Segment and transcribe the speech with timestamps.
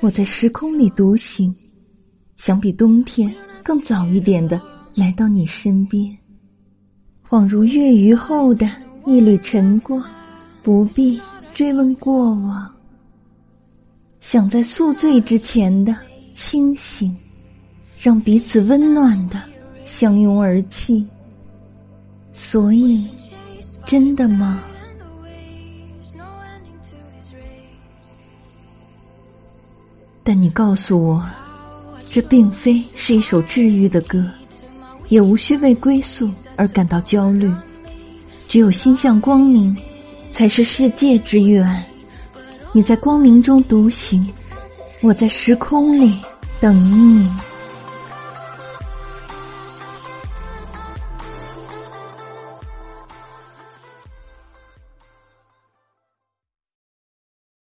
[0.00, 1.54] 我在时空里独行，
[2.36, 4.60] 想比冬天更早一点的
[4.94, 6.16] 来到你身边，
[7.28, 8.68] 恍如月余后的
[9.06, 10.02] 一缕晨光，
[10.62, 11.20] 不必
[11.52, 12.74] 追问过往。
[14.20, 15.96] 想在宿醉之前的
[16.34, 17.16] 清醒，
[17.98, 19.42] 让彼此温暖的
[19.84, 21.06] 相拥而泣。
[22.32, 23.04] 所以，
[23.84, 24.62] 真的吗？
[30.28, 31.26] 但你告诉我，
[32.10, 34.22] 这并非是一首治愈的歌，
[35.08, 37.50] 也无需为归宿而感到焦虑。
[38.46, 39.74] 只有心向光明，
[40.28, 41.82] 才是世界之源。
[42.72, 44.28] 你在光明中独行，
[45.00, 46.14] 我在时空里
[46.60, 47.26] 等你。